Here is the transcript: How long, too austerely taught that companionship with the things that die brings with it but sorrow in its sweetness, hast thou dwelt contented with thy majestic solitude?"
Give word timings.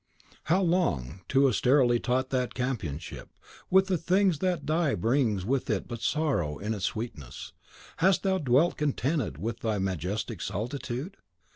How 0.45 0.63
long, 0.63 1.21
too 1.27 1.47
austerely 1.47 1.99
taught 1.99 2.31
that 2.31 2.55
companionship 2.55 3.29
with 3.69 3.85
the 3.85 3.99
things 3.99 4.39
that 4.39 4.65
die 4.65 4.95
brings 4.95 5.45
with 5.45 5.69
it 5.69 5.87
but 5.87 6.01
sorrow 6.01 6.57
in 6.57 6.73
its 6.73 6.85
sweetness, 6.85 7.53
hast 7.97 8.23
thou 8.23 8.39
dwelt 8.39 8.77
contented 8.77 9.37
with 9.37 9.59
thy 9.59 9.77
majestic 9.77 10.41
solitude?" 10.41 11.17